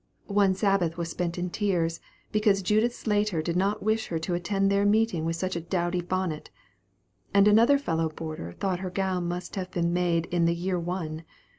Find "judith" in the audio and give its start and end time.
2.63-2.95